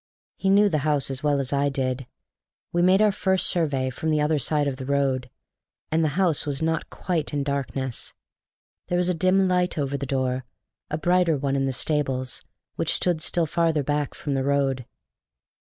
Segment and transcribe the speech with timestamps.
[0.35, 2.07] He knew the house as well as I did.
[2.73, 5.29] We made our first survey from the other side of the road.
[5.91, 8.15] And the house was not quite in darkness;
[8.87, 10.43] there was a dim light over the door,
[10.89, 12.43] a brighter one in the stables,
[12.77, 14.87] which stood still farther back from the road.